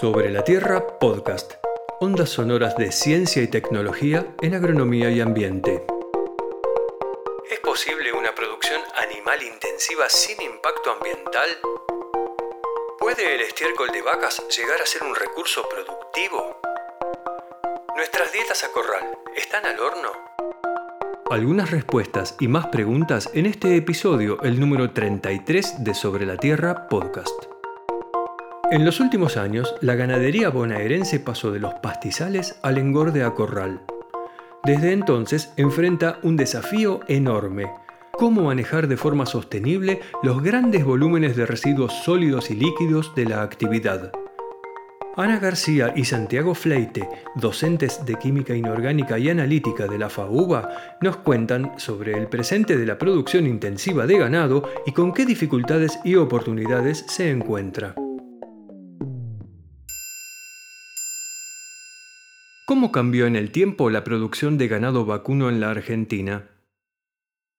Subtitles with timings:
[0.00, 1.52] Sobre la Tierra Podcast.
[2.00, 5.86] Ondas sonoras de ciencia y tecnología en agronomía y ambiente.
[7.48, 11.48] ¿Es posible una producción animal intensiva sin impacto ambiental?
[12.98, 16.60] ¿Puede el estiércol de vacas llegar a ser un recurso productivo?
[17.94, 20.10] ¿Nuestras dietas a corral están al horno?
[21.30, 26.88] Algunas respuestas y más preguntas en este episodio, el número 33 de Sobre la Tierra
[26.88, 27.53] Podcast.
[28.70, 33.82] En los últimos años, la ganadería bonaerense pasó de los pastizales al engorde a corral.
[34.64, 37.70] Desde entonces enfrenta un desafío enorme,
[38.12, 43.42] cómo manejar de forma sostenible los grandes volúmenes de residuos sólidos y líquidos de la
[43.42, 44.12] actividad.
[45.16, 47.06] Ana García y Santiago Fleite,
[47.36, 52.86] docentes de Química Inorgánica y Analítica de la FAUBA, nos cuentan sobre el presente de
[52.86, 57.94] la producción intensiva de ganado y con qué dificultades y oportunidades se encuentra.
[62.66, 66.48] ¿Cómo cambió en el tiempo la producción de ganado vacuno en la Argentina?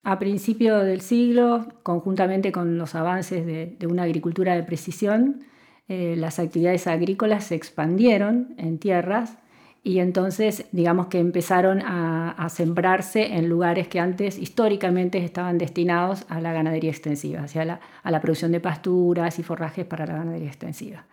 [0.02, 5.44] A principios del siglo, conjuntamente con los avances de, una agricultura de precisión,
[5.88, 9.38] eh, las actividades agrícolas se expandieron en tierras
[9.84, 16.42] y entonces digamos que empezaron a, sembrarse en lugares que antes históricamente estaban destinados a
[16.42, 21.06] la ganadería extensiva, hacia a la producción de pasturas y forrajes para la ganadería extensiva.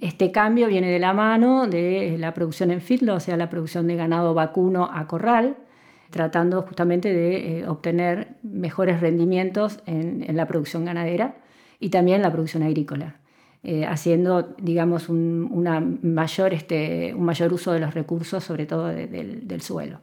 [0.00, 3.86] Este cambio viene de la mano de la producción en fitlo, o sea, la producción
[3.86, 5.56] de ganado vacuno a corral,
[6.10, 11.36] tratando justamente de eh, obtener mejores rendimientos en, la producción ganadera
[11.80, 13.16] y también en la producción agrícola,
[13.62, 18.88] eh, haciendo, digamos, un, una mayor, este, un mayor uso de los recursos, sobre todo
[18.88, 20.00] del suelo.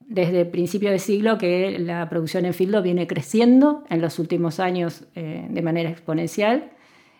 [0.00, 5.04] Desde principio del siglo que la producción en fitlo viene creciendo en los últimos años
[5.14, 6.70] eh, de manera exponencial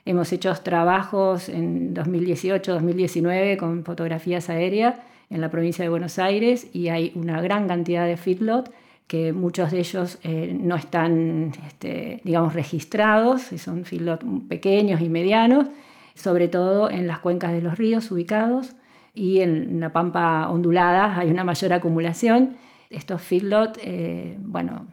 [0.04, 4.96] Hemos hecho trabajos en 2018-2019 con fotografías aéreas
[5.30, 8.72] en la provincia de Buenos Aires y hay una gran cantidad de feedlot
[9.06, 15.68] que muchos de ellos eh, no están, este, digamos, registrados, son feedlot pequeños y medianos,
[16.14, 18.74] sobre todo en las cuencas de los ríos ubicados
[19.14, 22.56] y en la pampa ondulada hay una mayor acumulación.
[22.90, 24.86] Estos feedlot, eh, bueno,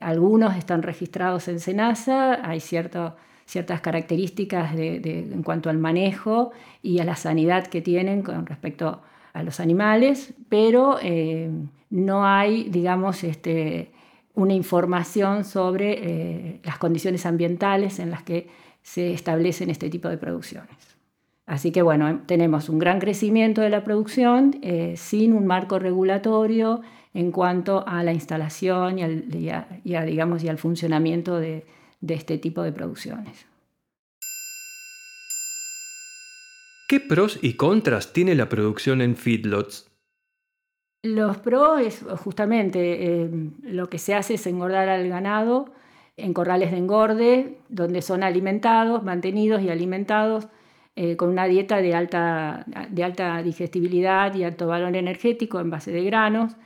[0.00, 3.14] algunos están registrados en SENASA, hay cierto
[3.50, 6.52] ciertas características en cuanto al manejo
[6.82, 9.02] y a la sanidad que tienen con respecto
[9.32, 11.50] a los animales, pero eh,
[11.90, 13.90] no hay, digamos, este,
[14.34, 18.48] una información sobre eh, las condiciones ambientales en las que
[18.82, 20.76] se establecen este tipo de producciones.
[21.46, 26.82] Así que bueno, tenemos un gran crecimiento de la producción eh, sin un marco regulatorio
[27.14, 29.04] en cuanto a la instalación y
[29.82, 31.64] digamos, y al funcionamiento de,
[32.00, 33.46] de este tipo de producciones.
[36.88, 39.90] ¿Qué pros y contras tiene la producción en feedlots?
[41.02, 43.30] Los pros es justamente eh,
[43.62, 45.72] lo que se hace es engordar al ganado
[46.16, 50.48] en corrales de engorde, donde son alimentados, mantenidos y alimentados
[50.96, 55.92] eh, con una dieta de alta, de alta digestibilidad y alto valor energético en base
[55.92, 56.56] de granos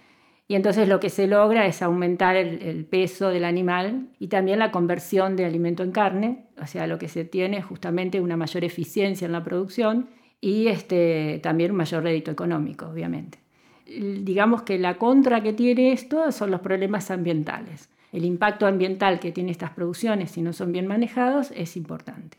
[0.47, 4.71] y entonces lo que se logra es aumentar el, peso del animal y también la
[4.71, 8.62] conversión de alimento en carne, o sea, lo que se tiene es justamente una mayor
[8.62, 10.09] eficiencia en la producción
[10.43, 13.38] y este, también un mayor rédito económico, obviamente.
[13.87, 17.88] Digamos que la contra que tiene esto son los problemas ambientales.
[18.12, 22.38] El impacto ambiental que tienen estas producciones, si no son bien manejados, es importante.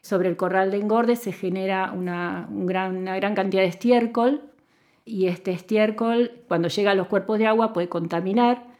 [0.00, 4.51] Sobre el corral de engorde se genera una, una gran cantidad de estiércol,
[5.04, 8.72] y este estiércol cuando llega a los cuerpos de agua puede contaminar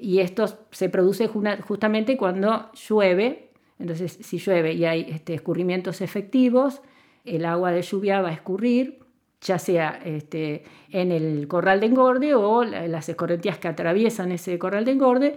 [0.00, 3.50] y esto se produce justamente cuando llueve.
[3.78, 6.80] Entonces, si llueve y hay este, escurrimientos efectivos,
[7.24, 9.00] el agua de lluvia va a escurrir,
[9.42, 14.86] ya sea este, en el corral de engorde o las escorrentías que atraviesan ese corral
[14.86, 15.36] de engorde,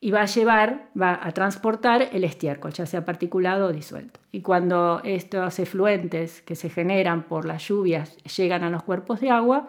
[0.00, 4.20] y va a llevar, va a transportar el estiércol, ya sea particulado o disuelto.
[4.32, 9.30] Y cuando estos efluentes que se generan por las lluvias llegan a los cuerpos de
[9.30, 9.68] agua,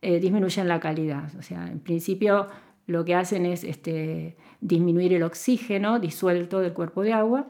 [0.00, 1.34] eh, disminuyen la calidad.
[1.38, 2.48] O sea, en principio
[2.86, 7.48] lo que hacen es este, disminuir el oxígeno disuelto del cuerpo de agua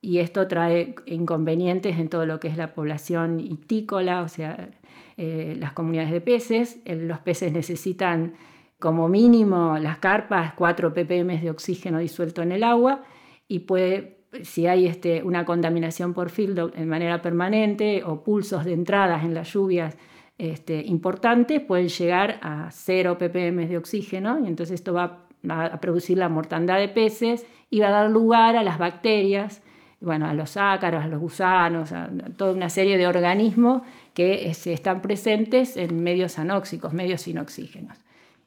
[0.00, 4.70] y esto trae inconvenientes en todo lo que es la población itícola, o sea,
[5.18, 6.80] eh, las comunidades de peces.
[6.86, 8.34] los peces necesitan
[8.80, 13.04] como mínimo las carpas 4 ppm de oxígeno disuelto en el agua
[13.46, 18.72] y puede, si hay este, una contaminación por filtro de manera permanente o pulsos de
[18.72, 19.96] entradas en las lluvias
[20.38, 26.18] este, importantes, pueden llegar a 0 ppm de oxígeno y entonces esto va a producir
[26.18, 29.62] la mortandad de peces y va a dar lugar a las bacterias
[30.00, 33.82] bueno, a los ácaros, a los gusanos, a toda una serie de organismos
[34.14, 37.98] que este, están presentes en medios anóxicos, medios sin oxígenos.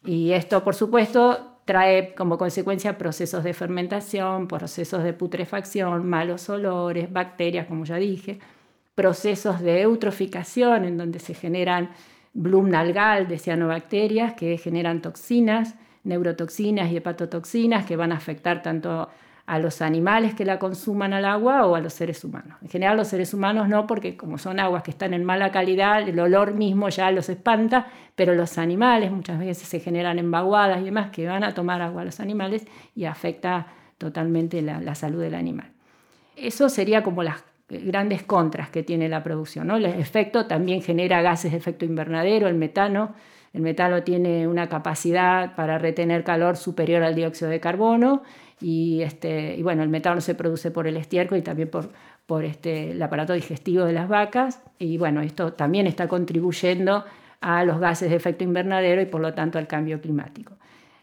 [0.05, 7.11] Y esto, por supuesto, trae como consecuencia procesos de fermentación, procesos de putrefacción, malos olores,
[7.11, 8.39] bacterias, como ya dije,
[8.95, 11.91] procesos de eutroficación en donde se generan
[12.33, 19.09] bloom nalgal de cianobacterias que generan toxinas, neurotoxinas y hepatotoxinas que van a afectar tanto
[19.45, 22.57] a los animales que la consuman al agua o a los seres humanos.
[22.61, 26.07] En general los seres humanos no, porque como son aguas que están en mala calidad,
[26.07, 30.85] el olor mismo ya los espanta, pero los animales muchas veces se generan embaguadas y
[30.85, 33.67] demás que van a tomar agua a los animales y afecta
[33.97, 35.71] totalmente la, salud del animal.
[36.37, 39.69] Eso sería como las grandes contras que tiene la producción.
[39.71, 43.13] El efecto también genera gases de efecto invernadero, el metano.
[43.51, 48.23] El metano tiene una capacidad para retener calor superior al dióxido de carbono
[48.63, 51.91] y, este, y bueno, el metano se produce por el estiércol y también por,
[52.25, 54.63] por este, el aparato digestivo de las vacas.
[54.79, 57.03] Y bueno, esto también está contribuyendo
[57.41, 60.53] a los gases de efecto invernadero y por lo tanto al cambio climático.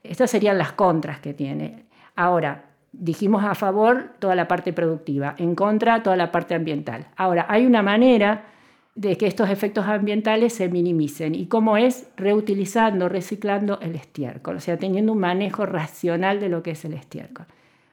[0.02, 1.84] Estas serían las contras que tiene.
[2.16, 7.08] Ahora, dijimos a favor toda la parte productiva, en contra toda la parte ambiental.
[7.16, 8.44] Ahora, hay una manera
[8.94, 11.34] de que estos efectos ambientales se minimicen.
[11.34, 12.08] ¿Y cómo es?
[12.16, 16.94] Reutilizando, reciclando el estiércol, o sea, teniendo un manejo racional de lo que es el
[16.94, 17.46] estiércol.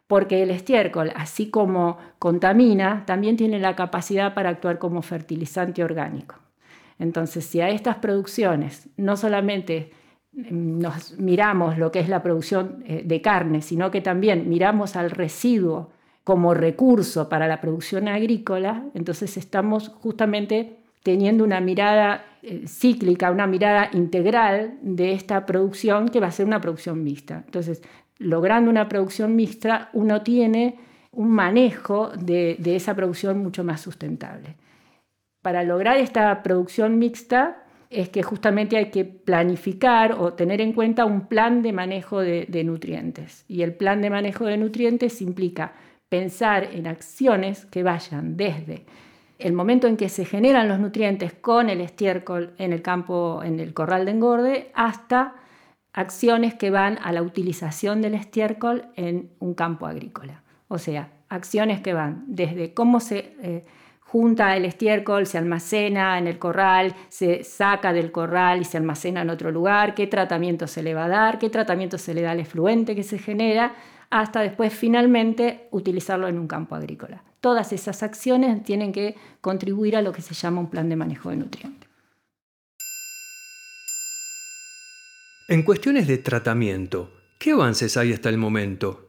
[0.07, 6.35] Porque el estiércol, así como contamina, también tiene la capacidad para actuar como fertilizante orgánico.
[6.99, 9.91] Entonces, si a estas producciones no solamente
[10.33, 14.95] mm, nos miramos lo que es la producción eh, de carne, sino que también miramos
[14.95, 15.91] al residuo
[16.23, 20.77] como recurso para la producción agrícola, entonces estamos justamente
[21.07, 26.45] teniendo una mirada eh, cíclica, una mirada integral de esta producción que va a ser
[26.45, 27.43] una producción mixta.
[27.45, 27.81] Entonces,
[28.17, 30.75] logrando una producción mixta, uno tiene
[31.13, 34.57] un manejo de, esa producción mucho más sustentable.
[35.41, 41.05] Para lograr esta producción mixta es que justamente hay que planificar o tener en cuenta
[41.05, 43.45] un plan de manejo de nutrientes.
[43.47, 45.71] Y el plan de manejo de nutrientes implica
[46.09, 48.83] pensar en acciones que vayan desde
[49.39, 53.59] el momento en que se generan los nutrientes con el estiércol en el campo, en
[53.59, 55.35] el corral de engorde, hasta
[55.93, 60.43] acciones que van a la utilización del estiércol en un campo agrícola.
[60.67, 63.65] O sea, acciones que van desde cómo se eh,
[63.99, 69.21] junta el estiércol, se almacena en el corral, se saca del corral y se almacena
[69.21, 72.31] en otro lugar, qué tratamiento se le va a dar, qué tratamiento se le da
[72.31, 73.73] al efluente que se genera,
[74.09, 77.23] hasta después finalmente utilizarlo en un campo agrícola.
[77.41, 81.29] Todas esas acciones tienen que contribuir a lo que se llama un plan de manejo
[81.29, 81.89] de nutrientes.
[85.49, 87.09] En cuestiones de tratamiento,
[87.39, 89.07] ¿qué avances hay hasta el momento?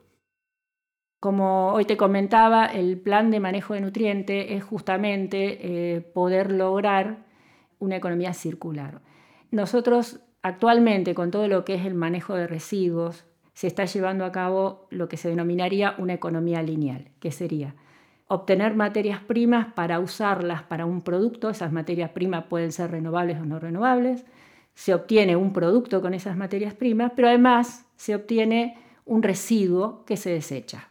[1.20, 7.26] Como hoy te comentaba, el plan de manejo de nutrientes es justamente eh, poder lograr
[7.80, 9.00] una economía circular.
[9.50, 13.24] Nosotros actualmente, con todo lo que es el manejo de residuos,
[13.58, 17.74] se está llevando a cabo lo que se denominaría una economía lineal, que sería
[18.28, 23.44] obtener materias primas para usarlas para un producto, esas materias primas pueden ser renovables o
[23.44, 24.24] no renovables,
[24.74, 30.16] se obtiene un producto con esas materias primas, pero además se obtiene un residuo que
[30.16, 30.90] se desecha.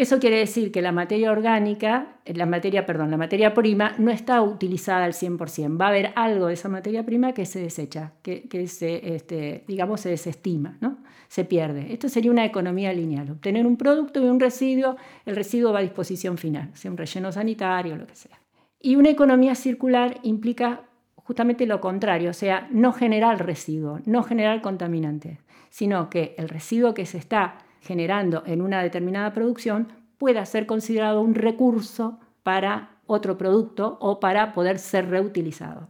[0.00, 4.40] Eso quiere decir que la materia orgánica, la materia, perdón, la materia prima no está
[4.40, 5.78] utilizada al 100%.
[5.78, 10.00] Va a haber algo de esa materia prima que se desecha, que, se, este, digamos,
[10.00, 11.00] se desestima, ¿no?
[11.28, 11.92] se pierde.
[11.92, 13.30] Esto sería una economía lineal.
[13.30, 17.30] Obtener un producto y un residuo, el residuo va a disposición final, sea un relleno
[17.30, 18.40] sanitario, lo que sea.
[18.80, 20.80] Y una economía circular implica
[21.14, 26.94] justamente lo contrario, o sea, no generar residuo, no generar contaminantes, sino que el residuo
[26.94, 33.36] que se está generando en una determinada producción pueda ser considerado un recurso para otro
[33.36, 35.88] producto o para poder ser reutilizado.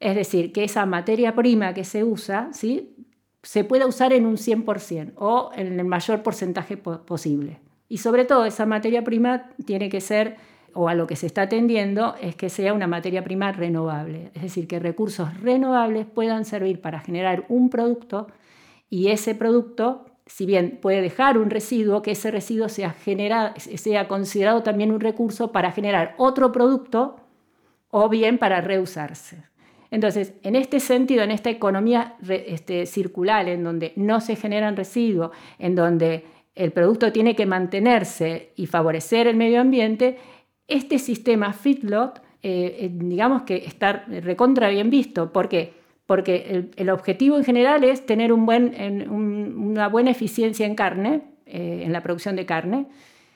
[0.00, 2.94] Es decir, que esa materia prima que se usa ¿sí?
[3.42, 7.60] se pueda usar en un 100% o en el mayor porcentaje posible.
[7.88, 10.36] Y sobre todo esa materia prima tiene que ser,
[10.74, 14.30] o a lo que se está atendiendo, es que sea una materia prima renovable.
[14.34, 18.28] Es decir, que recursos renovables puedan servir para generar un producto
[18.90, 22.94] y ese producto si bien puede dejar un residuo, que ese residuo sea,
[24.08, 27.16] considerado también un recurso para generar otro producto
[27.90, 29.42] o bien para reusarse.
[29.90, 35.30] Entonces, en este sentido, en esta economía este, circular, en donde no se generan residuos,
[35.58, 40.18] en donde el producto tiene que mantenerse y favorecer el medio ambiente,
[40.66, 45.32] este sistema FITLOT, eh, eh, digamos que está recontra bien visto.
[45.32, 45.77] ¿Por qué?
[46.08, 52.02] Porque el, objetivo en general es tener una buena eficiencia en carne, eh, en la
[52.02, 52.86] producción de carne,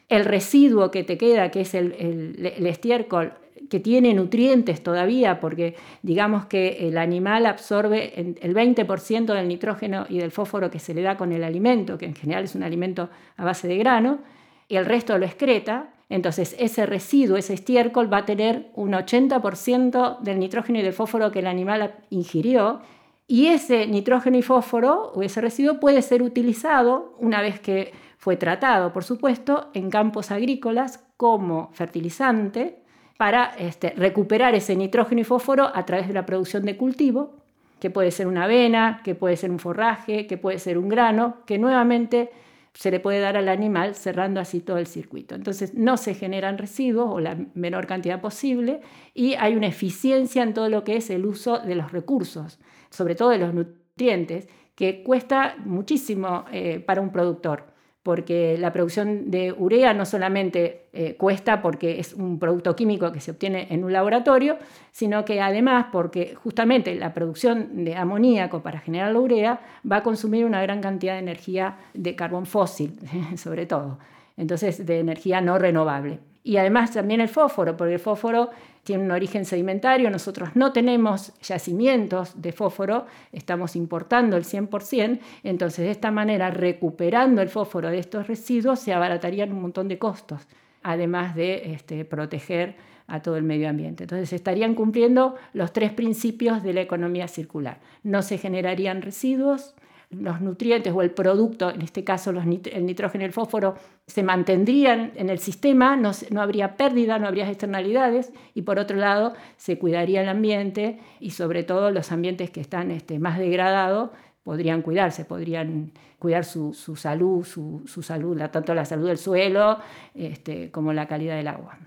[0.08, 3.34] el residuo que te queda, que es el, el estiércol,
[3.68, 10.16] que tiene nutrientes todavía, porque digamos que el animal absorbe el 20% del nitrógeno y
[10.16, 13.10] del fósforo que se le da con el alimento, que en general es un alimento
[13.36, 14.20] a base de grano,
[14.66, 20.20] y el resto lo excreta, entonces ese residuo, ese estiércol, va a tener un 80%
[20.20, 22.80] del nitrógeno y del fósforo que el animal ingirió,
[23.26, 28.36] y ese nitrógeno y fósforo o ese residuo puede ser utilizado una vez que fue
[28.36, 32.82] tratado, por supuesto, en campos agrícolas como fertilizante
[33.16, 37.36] para este, recuperar ese nitrógeno y fósforo a través de la producción de cultivo,
[37.80, 41.38] que puede ser una avena, que puede ser un forraje, que puede ser un grano,
[41.46, 42.30] que nuevamente
[42.74, 45.34] se le puede dar al animal cerrando así todo el circuito.
[45.34, 48.80] Entonces no se generan residuos o la menor cantidad posible
[49.14, 52.58] y hay una eficiencia en todo lo que es el uso de los recursos,
[52.90, 57.71] sobre todo de los nutrientes, que cuesta muchísimo eh, para un productor
[58.02, 63.20] porque la producción de urea no solamente eh, cuesta porque es un producto químico que
[63.20, 64.58] se obtiene en un laboratorio,
[64.90, 70.02] sino que además porque justamente la producción de amoníaco para generar la urea va a
[70.02, 72.98] consumir una gran cantidad de energía de carbón fósil,
[73.36, 73.98] sobre todo,
[74.36, 76.18] entonces de energía no renovable.
[76.44, 78.50] Y además también el fósforo, porque el fósforo
[78.84, 85.84] tiene un origen sedimentario, nosotros no tenemos yacimientos de fósforo, estamos importando el 100%, entonces
[85.84, 90.42] de esta manera recuperando el fósforo de estos residuos se abaratarían un montón de costos,
[90.82, 92.74] además de este, proteger
[93.06, 94.04] a todo el medio ambiente.
[94.04, 97.78] Entonces estarían cumpliendo los tres principios de la economía circular.
[98.02, 99.74] No se generarían residuos,
[100.12, 103.74] los nutrientes o el producto, en este caso el nitrógeno y el fósforo,
[104.06, 109.34] se mantendrían en el sistema, no, habría pérdida, no habría externalidades y por otro lado
[109.56, 114.10] se cuidaría el ambiente y sobre todo los ambientes que están este, más degradados
[114.42, 119.78] podrían cuidarse, podrían cuidar su, salud, su, salud, tanto la salud del suelo
[120.14, 121.78] este, como la calidad del agua.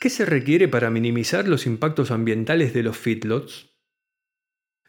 [0.00, 3.75] ¿Qué se requiere para minimizar los impactos ambientales de los feedlots?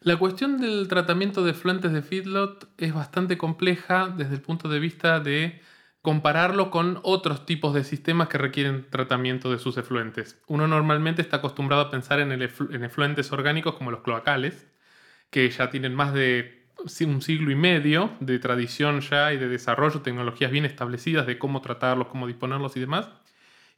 [0.02, 4.80] La cuestión del tratamiento de efluentes de feedlot es bastante compleja desde el punto de
[4.80, 5.62] vista de
[6.02, 10.40] compararlo con otros tipos de sistemas que requieren tratamiento de sus efluentes.
[10.48, 14.68] Uno normalmente está acostumbrado a pensar en, efluentes orgánicos como los cloacales,
[15.32, 16.68] que ya tienen más de
[17.02, 21.62] un siglo y medio de tradición ya y de desarrollo, tecnologías bien establecidas de cómo
[21.62, 23.10] tratarlos, cómo disponerlos y demás.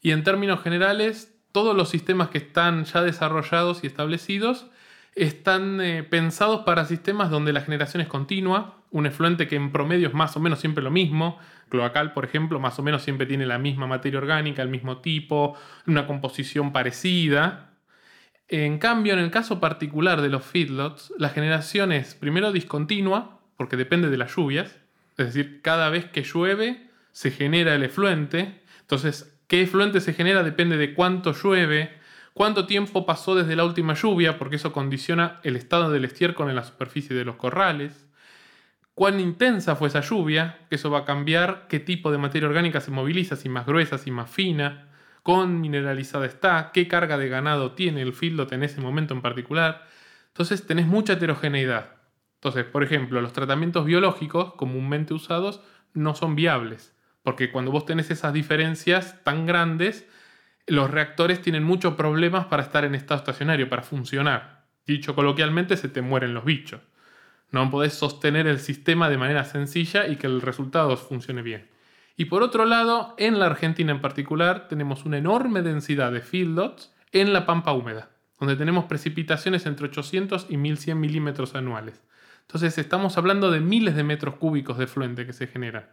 [0.02, 4.68] Y en términos generales, todos los sistemas que están ya desarrollados y establecidos
[5.16, 10.08] están eh, pensados para sistemas donde la generación es continua, un efluente que en promedio
[10.08, 11.38] es más o menos siempre lo mismo,
[11.70, 15.56] cloacal por ejemplo más o menos siempre tiene la misma materia orgánica, el mismo tipo,
[15.86, 17.72] una composición parecida.
[18.48, 23.78] En cambio, en el caso particular de los feedlots, la generación es primero discontinua, porque
[23.78, 24.80] depende de las lluvias,
[25.18, 30.42] es decir, cada vez que llueve se genera el efluente, entonces, ¿qué efluente se genera?
[30.42, 31.99] Depende de cuánto llueve,
[32.34, 36.56] cuánto tiempo pasó desde la última lluvia, porque eso condiciona el estado del estiércol en
[36.56, 38.08] la superficie de los corrales,
[38.94, 42.82] cuán intensa fue esa lluvia, que eso va a cambiar qué tipo de materia orgánica
[42.82, 44.90] se moviliza, si más gruesa, si más fina,
[45.24, 49.88] cuán mineralizada está, qué carga de ganado tiene el feedlot en ese momento en particular.
[50.28, 51.96] Entonces tenés mucha heterogeneidad.
[52.36, 55.62] Entonces, por ejemplo, los tratamientos biológicos comúnmente usados
[55.94, 60.08] no son viables, porque cuando vos tenés esas diferencias tan grandes,
[60.70, 64.66] los reactores tienen muchos problemas para estar en estado estacionario, para funcionar.
[64.86, 66.82] Dicho coloquialmente, se te mueren los bichos.
[67.52, 71.70] No podés sostener el sistema de manera sencilla y que el resultado funcione bien.
[72.16, 76.94] Y por otro lado, en la Argentina en particular, tenemos una enorme densidad de feedlots
[77.12, 78.10] en la pampa húmeda,
[78.40, 82.04] donde tenemos precipitaciones entre 800 y 1100 milímetros anuales.
[82.42, 85.86] Entonces estamos hablando de miles de metros cúbicos de fluente que se generan.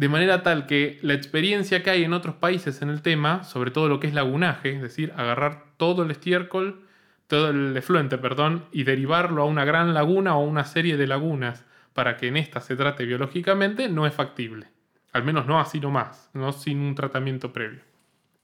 [0.00, 3.70] De manera tal que la experiencia que hay en otros países en el tema, sobre
[3.70, 6.86] todo lo que es lagunaje, es decir, agarrar todo el estiércol,
[7.26, 11.06] todo el efluente, perdón, y derivarlo a una gran laguna o a una serie de
[11.06, 14.68] lagunas para que en esta se trate biológicamente, no es factible.
[15.12, 17.82] Al menos no así nomás, no sin un tratamiento previo.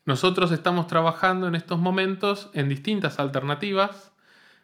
[0.04, 4.12] Nosotros estamos trabajando en estos momentos en distintas alternativas,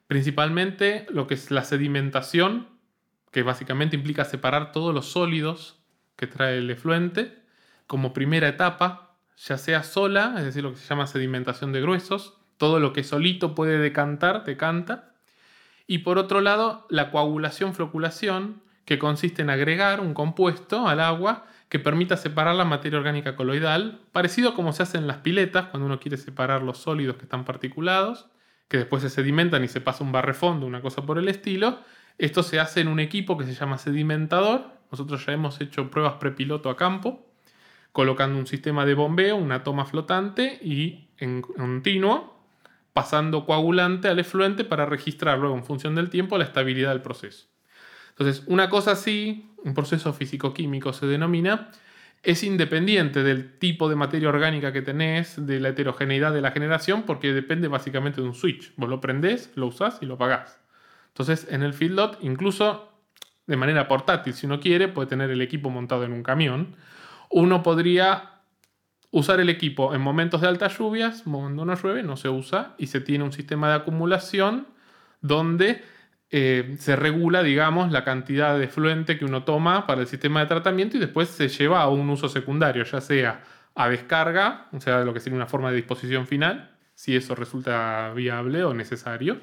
[0.09, 2.69] principalmente lo que es la sedimentación,
[3.31, 5.82] que básicamente implica separar todos los sólidos
[6.17, 7.43] que trae el efluente
[7.87, 12.39] como primera etapa, ya sea sola, es decir, lo que se llama sedimentación de gruesos,
[12.57, 15.15] todo lo que solito puede decantar, decanta.
[15.87, 21.79] Y por otro lado, la coagulación-floculación, que consiste en agregar un compuesto al agua que
[21.79, 25.87] permita separar la materia orgánica coloidal, parecido a como se hace en las piletas cuando
[25.87, 28.27] uno quiere separar los sólidos que están particulados,
[28.69, 31.79] que después se sedimentan y se pasa un barrefondo, una cosa por el estilo.
[32.19, 36.15] Esto se hace en un equipo que se llama sedimentador Nosotros ya hemos hecho pruebas
[36.15, 37.27] prepiloto a campo,
[37.91, 42.33] colocando un sistema de bombeo, una toma flotante y en continuo
[42.93, 47.47] pasando coagulante al efluente para registrar luego en función del tiempo la estabilidad del proceso.
[48.11, 51.71] Entonces, una cosa así, un proceso físico-químico se denomina,
[52.23, 57.05] es independiente del tipo de materia orgánica que tenés, de la heterogeneidad de la generación,
[57.05, 58.73] porque depende básicamente de un switch.
[58.77, 60.61] Vos lo prendés, lo usás y lo apagás.
[61.09, 62.92] Entonces, en el feedlot, incluso
[63.47, 66.77] de manera portátil, si uno quiere, puede tener el equipo montado en un camión.
[67.31, 68.41] Uno podría
[69.11, 72.87] usar el equipo en momentos de altas lluvias, cuando no llueve, no se usa, y
[72.87, 74.67] se tiene un sistema de acumulación
[75.21, 75.83] donde
[76.31, 80.47] eh, se regula, digamos, la cantidad de fluente que uno toma para el sistema de
[80.47, 83.43] tratamiento y después se lleva a un uso secundario, ya sea
[83.75, 88.13] a descarga, o sea, lo que sería una forma de disposición final, si eso resulta
[88.15, 89.41] viable o necesario,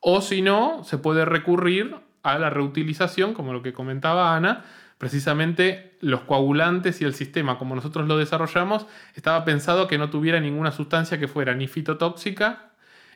[0.00, 4.64] o si no, se puede recurrir a la reutilización, como lo que comentaba Ana,
[4.98, 10.40] precisamente los coagulantes y el sistema, como nosotros lo desarrollamos, estaba pensado que no tuviera
[10.40, 12.72] ninguna sustancia que fuera ni fitotóxica,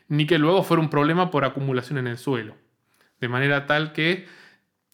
[0.07, 2.55] ni que luego fuera un problema por acumulación en el suelo
[3.23, 4.27] de manera tal que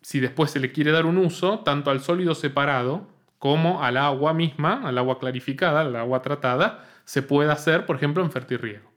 [0.03, 3.07] si después se le quiere dar un uso, tanto al sólido separado
[3.39, 8.23] como al agua misma, al agua clarificada, al agua tratada, se puede hacer, por ejemplo,
[8.23, 8.88] en fertirriego.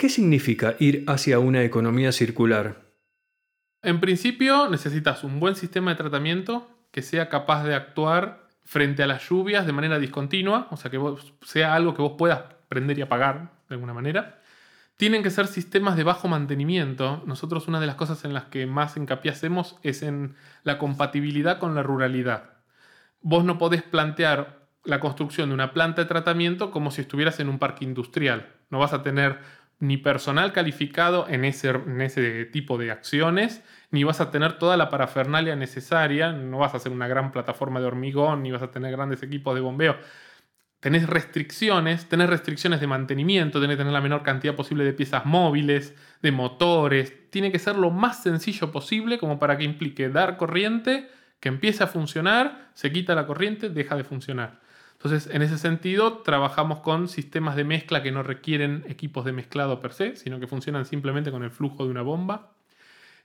[0.00, 2.94] ¿Qué significa ir hacia una economía circular?
[3.82, 9.06] En principio necesitas un buen sistema de tratamiento que sea capaz de actuar frente a
[9.06, 10.98] las lluvias de manera discontinua, o sea que
[11.42, 14.40] sea algo que vos puedas prender y apagar de alguna manera
[14.96, 17.22] tienen que ser sistemas de bajo mantenimiento.
[17.26, 21.58] Nosotros una de las cosas en las que más hincapié hacemos es en la compatibilidad
[21.58, 22.52] con la ruralidad.
[23.20, 27.50] Vos no podés plantear la construcción de una planta de tratamiento como si estuvieras en
[27.50, 28.54] un parque industrial.
[28.70, 29.40] No vas a tener
[29.80, 34.76] ni personal calificado en ese, en ese tipo de acciones, ni vas a tener toda
[34.76, 38.70] la parafernalia necesaria, no vas a hacer una gran plataforma de hormigón, ni vas a
[38.70, 39.96] tener grandes equipos de bombeo
[40.80, 45.26] tenés restricciones, tenés restricciones de mantenimiento, tenés que tener la menor cantidad posible de piezas
[45.26, 47.30] móviles, de motores.
[47.30, 51.84] Tiene que ser lo más sencillo posible como para que implique dar corriente, que empiece
[51.84, 54.60] a funcionar, se quita la corriente, deja de funcionar.
[55.02, 59.80] Entonces, en ese sentido, trabajamos con sistemas de mezcla que no requieren equipos de mezclado
[59.80, 62.52] per se, sino que funcionan simplemente con el flujo de una bomba.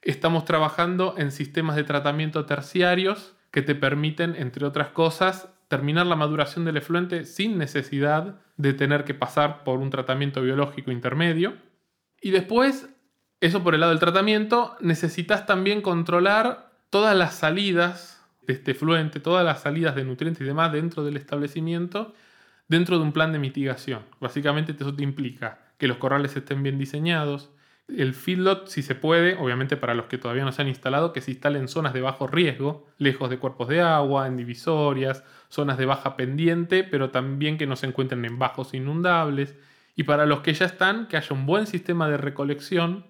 [0.01, 6.15] Estamos trabajando en sistemas de tratamiento terciarios que te permiten, entre otras cosas, terminar la
[6.15, 11.57] maduración del efluente sin necesidad de tener que pasar por un tratamiento biológico intermedio.
[12.21, 12.87] Y después,
[13.41, 18.14] eso por el lado del tratamiento, necesitas también controlar todas las salidas
[18.45, 22.13] de este efluente, todas las salidas de nutrientes y demás dentro del establecimiento,
[22.67, 24.01] dentro de un plan de mitigación.
[24.19, 27.51] Básicamente eso te implica que los corrales estén bien diseñados,
[27.87, 31.21] el feedlot, si se puede, obviamente para los que todavía no se han instalado, que
[31.21, 35.85] se instalen zonas de bajo riesgo, lejos de cuerpos de agua, en divisorias, zonas de
[35.85, 39.55] baja pendiente, pero también que no se encuentren en bajos inundables.
[39.95, 43.05] Y para los que ya están, que haya un buen sistema de recolección,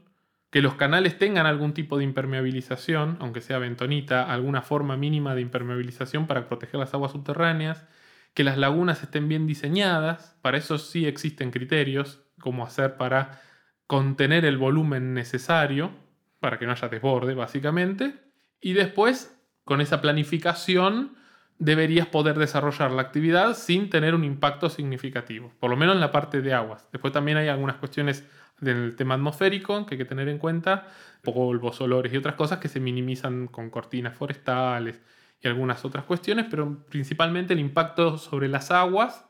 [0.49, 5.41] que los canales tengan algún tipo de impermeabilización, aunque sea bentonita, alguna forma mínima de
[5.41, 7.85] impermeabilización para proteger las aguas subterráneas,
[8.33, 13.41] que las lagunas estén bien diseñadas, para eso sí existen criterios, como hacer para
[13.87, 15.91] contener el volumen necesario
[16.39, 18.13] para que no haya desborde, básicamente.
[18.61, 21.15] Y después, con esa planificación,
[21.57, 26.11] deberías poder desarrollar la actividad sin tener un impacto significativo, por lo menos en la
[26.11, 26.87] parte de aguas.
[26.91, 28.27] Después también hay algunas cuestiones
[28.59, 30.87] del tema atmosférico que hay que tener en cuenta,
[31.23, 35.01] polvos, olores y otras cosas que se minimizan con cortinas forestales
[35.41, 39.25] y algunas otras cuestiones, pero principalmente el impacto sobre las aguas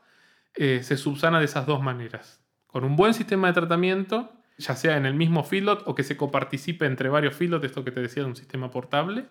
[0.54, 2.42] eh, se subsana de esas dos maneras.
[2.66, 6.16] Con un buen sistema de tratamiento ya sea en el mismo feedlot o que se
[6.16, 9.26] coparticipe entre varios feedlots, esto que te decía de un sistema portable,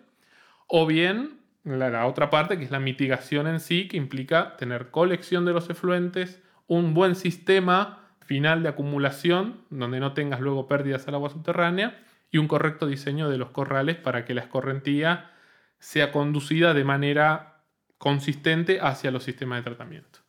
[0.68, 5.44] o bien la, otra parte que es la mitigación en sí, que implica tener colección
[5.44, 11.14] de los efluentes, un buen sistema final de acumulación, donde no tengas luego pérdidas al
[11.14, 11.98] agua subterránea,
[12.30, 15.30] y un correcto diseño de los corrales para que la escorrentía
[15.78, 17.62] sea conducida de manera
[17.98, 20.20] consistente hacia los sistemas de tratamiento.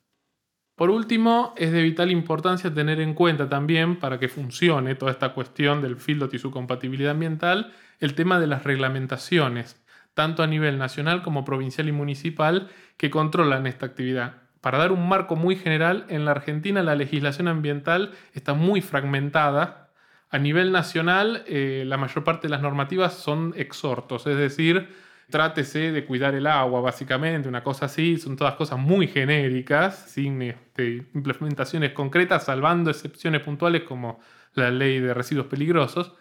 [0.76, 5.34] Por último, es de vital importancia tener en cuenta también, para que funcione toda esta
[5.34, 9.84] cuestión del fieldot y su compatibilidad ambiental, el tema de las reglamentaciones,
[10.14, 14.47] tanto a nivel nacional como provincial y municipal, que controlan esta actividad.
[14.68, 19.92] Para dar un marco muy general, en la Argentina la legislación ambiental está muy fragmentada.
[20.30, 24.90] A nivel nacional, eh, la mayor parte de las normativas son exhortos, es decir,
[25.30, 30.42] trátese de cuidar el agua, básicamente, una cosa así, son todas cosas muy genéricas, sin
[30.42, 34.20] este, implementaciones concretas, salvando excepciones puntuales como
[34.54, 36.12] la ley de residuos peligrosos,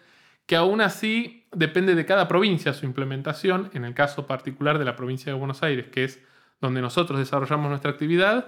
[0.45, 4.95] que aún así depende de cada provincia su implementación, en el caso particular de la
[4.95, 6.21] provincia de Buenos Aires, que es
[6.59, 8.47] donde nosotros desarrollamos nuestra actividad,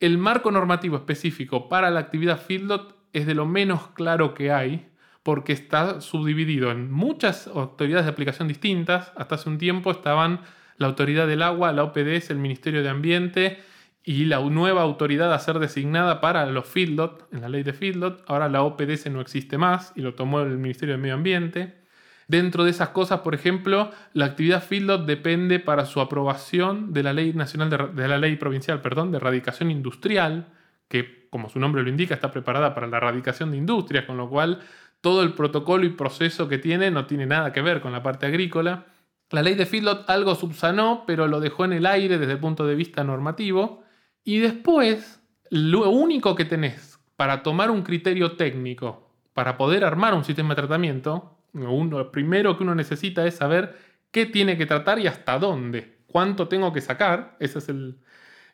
[0.00, 4.88] el marco normativo específico para la actividad feedlot es de lo menos claro que hay,
[5.22, 9.12] porque está subdividido en muchas autoridades de aplicación distintas.
[9.16, 10.40] Hasta hace un tiempo estaban
[10.76, 13.58] la Autoridad del Agua, la OPDS, el Ministerio de Ambiente
[14.04, 18.24] y la nueva autoridad a ser designada para los feedlot, en la ley de feedlot.
[18.26, 21.82] Ahora la OPDS no existe más y lo tomó el Ministerio de Medio Ambiente.
[22.28, 27.14] Dentro de esas cosas, por ejemplo, la actividad feedlot depende para su aprobación de la
[27.14, 30.52] ley nacional de, la ley provincial, perdón, de erradicación industrial,
[30.88, 34.28] que como su nombre lo indica está preparada para la erradicación de industrias, con lo
[34.28, 34.60] cual
[35.00, 38.26] todo el protocolo y proceso que tiene no tiene nada que ver con la parte
[38.26, 38.84] agrícola.
[39.30, 42.66] La ley de feedlot algo subsanó, pero lo dejó en el aire desde el punto
[42.66, 43.84] de vista normativo.
[44.22, 50.24] Y después, lo único que tenés para tomar un criterio técnico, para poder armar un
[50.24, 53.76] sistema de tratamiento, lo primero que uno necesita es saber
[54.10, 57.98] qué tiene que tratar y hasta dónde, cuánto tengo que sacar, ese es el,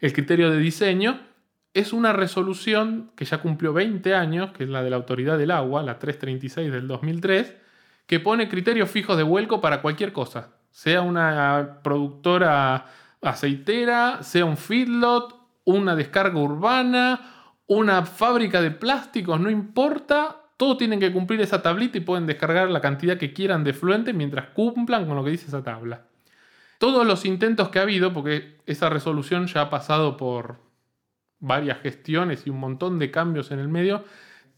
[0.01, 1.21] el criterio de diseño,
[1.75, 5.51] es una resolución que ya cumplió 20 años, que es la de la Autoridad del
[5.51, 7.55] Agua, la 336 del 2003,
[8.07, 12.87] que pone criterios fijos de vuelco para cualquier cosa, sea una productora
[13.21, 17.21] aceitera, sea un feedlot, una descarga urbana,
[17.67, 22.71] una fábrica de plásticos, no importa, todos tienen que cumplir esa tablita y pueden descargar
[22.71, 26.07] la cantidad que quieran de fluente mientras cumplan con lo que dice esa tabla.
[26.79, 30.59] Todos los intentos que ha habido, porque esa resolución ya ha pasado por
[31.41, 34.05] varias gestiones y un montón de cambios en el medio,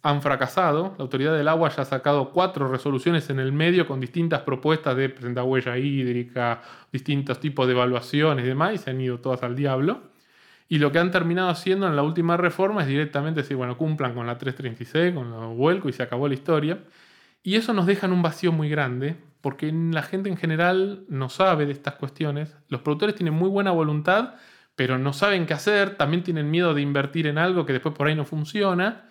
[0.02, 0.94] han fracasado.
[0.98, 4.96] La Autoridad del Agua ya ha sacado cuatro resoluciones en el medio con distintas propuestas
[4.96, 9.42] de presentar huella hídrica, distintos tipos de evaluaciones y demás, y se han ido todas
[9.42, 10.15] al diablo.
[10.68, 14.14] Y lo que han terminado haciendo en la última reforma es directamente decir, bueno, cumplan
[14.14, 16.80] con la 336, con los vuelco y se acabó la historia.
[17.42, 21.28] Y eso nos deja en un vacío muy grande, porque la gente en general no
[21.28, 22.56] sabe de estas cuestiones.
[22.68, 24.34] Los productores tienen muy buena voluntad,
[24.74, 28.08] pero no saben qué hacer, también tienen miedo de invertir en algo que después por
[28.08, 29.08] ahí no funciona.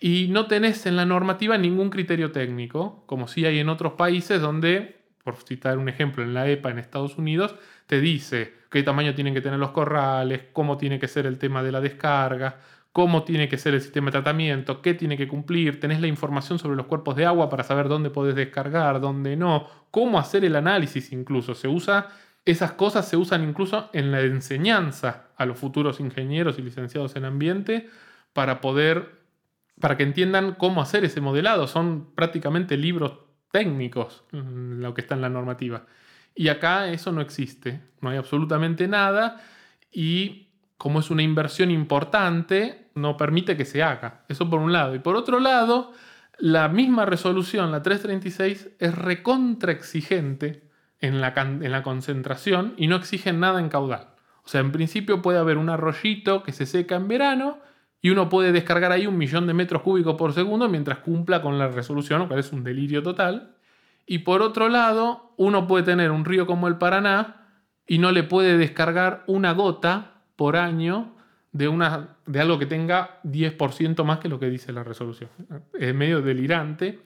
[0.00, 4.40] Y no tenés en la normativa ningún criterio técnico, como sí hay en otros países
[4.40, 4.95] donde,
[5.26, 7.56] por citar un ejemplo, en la EPA en Estados Unidos,
[7.88, 11.64] te dice qué tamaño tienen que tener los corrales, cómo tiene que ser el tema
[11.64, 12.60] de la descarga,
[12.92, 16.60] cómo tiene que ser el sistema de tratamiento, qué tiene que cumplir, tenés la información
[16.60, 20.54] sobre los cuerpos de agua para saber dónde podés descargar, dónde no, cómo hacer el
[20.54, 21.56] análisis incluso.
[21.56, 22.08] Se usa
[22.46, 27.24] esas cosas se usan incluso en la enseñanza a los futuros ingenieros y licenciados en
[27.24, 27.90] ambiente
[28.32, 29.18] para poder,
[29.80, 31.66] para que entiendan cómo hacer ese modelado.
[31.66, 33.25] Son prácticamente libros
[33.56, 35.86] técnicos mm, lo que está en la normativa.
[36.34, 39.40] Y acá eso no existe, no hay absolutamente nada
[39.90, 44.24] y como es una inversión importante, no permite que se haga.
[44.28, 44.94] Eso por un lado.
[44.94, 45.94] Y por otro lado,
[46.38, 50.68] la misma resolución, la 336, es recontra exigente
[51.00, 54.08] en la, en la concentración y no exigen nada en caudal.
[54.44, 57.58] O sea, en principio puede haber un arroyito que se seca en verano
[58.00, 61.58] y uno puede descargar ahí un millón de metros cúbicos por segundo mientras cumpla con
[61.58, 63.56] la resolución, lo cual es un delirio total.
[64.06, 67.48] Y por otro lado, uno puede tener un río como el Paraná
[67.86, 71.16] y no le puede descargar una gota por año
[71.52, 75.30] de, una, de algo que tenga 10% más que lo que dice la resolución.
[75.72, 77.00] Es medio delirante,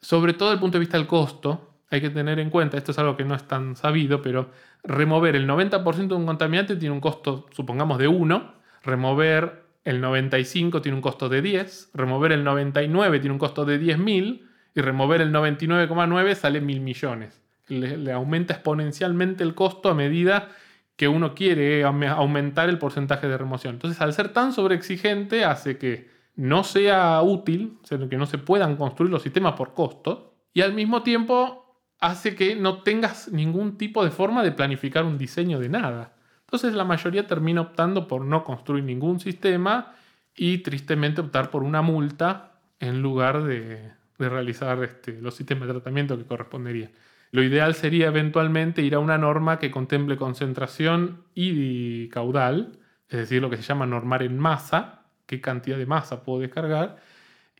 [0.00, 2.92] sobre todo desde el punto de vista del costo, hay que tener en cuenta, esto
[2.92, 4.50] es algo que no es tan sabido, pero
[4.82, 10.82] remover el 90% de un contaminante tiene un costo, supongamos, de 1, remover el 95
[10.82, 14.42] tiene un costo de 10, remover el 99 tiene un costo de 10.000
[14.74, 17.40] y remover el 99,9 sale mil millones.
[17.68, 20.48] Le, aumenta exponencialmente el costo a medida
[20.96, 23.74] que uno quiere aumentar el porcentaje de remoción.
[23.74, 29.12] Entonces, al ser tan sobreexigente, hace que no sea útil, que no se puedan construir
[29.12, 34.10] los sistemas por costo, y al mismo tiempo hace que no tengas ningún tipo de
[34.10, 36.15] forma de planificar un diseño de nada.
[36.46, 39.94] Entonces la mayoría termina optando por no construir ningún sistema
[40.34, 46.16] y tristemente optar por una multa en lugar de, realizar este, los sistemas de tratamiento
[46.16, 46.92] que corresponderían.
[47.32, 52.78] Lo ideal sería eventualmente ir a una norma que contemple concentración y caudal,
[53.08, 56.96] es decir, lo que se llama normar en masa, qué cantidad de masa puedo descargar,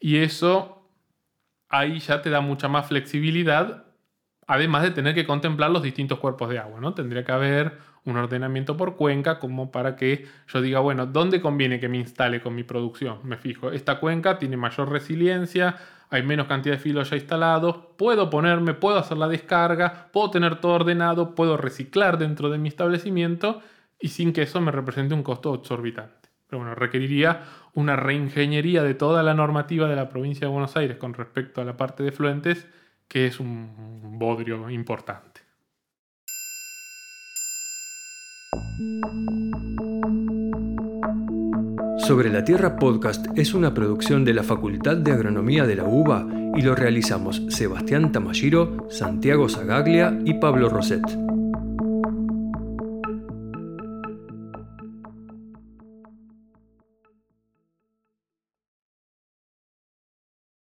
[0.01, 0.89] y eso
[1.69, 3.87] ahí ya te da mucha más flexibilidad
[4.47, 6.95] además de tener que contemplar los distintos cuerpos de agua, ¿no?
[6.95, 11.79] Tendría que haber un ordenamiento por cuenca como para que yo diga, bueno, ¿dónde conviene
[11.81, 13.19] que me instale con mi producción?
[13.25, 15.77] Me fijo, esta cuenca tiene mayor resiliencia,
[16.09, 20.61] hay menos cantidad de filos ya instalados, puedo ponerme, puedo hacer la descarga, puedo tener
[20.61, 23.61] todo ordenado, puedo reciclar dentro de mi establecimiento
[23.99, 26.29] y sin que eso me represente un costo exorbitante.
[26.47, 27.43] Pero bueno, requeriría
[27.75, 31.65] una reingeniería de toda la normativa de la provincia de Buenos Aires con respecto a
[31.65, 32.69] la parte de fluentes,
[33.09, 35.36] que es un bodrio importante.
[41.99, 46.27] Sobre la Tierra Podcast es una producción de la Facultad de Agronomía de la UBA
[46.55, 51.26] y lo realizamos Sebastián Tamashiro, Santiago Zagaglia y Pablo Roset.